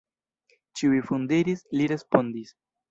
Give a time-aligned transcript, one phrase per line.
[0.81, 2.61] Ĉiuj fundiris, li respondis.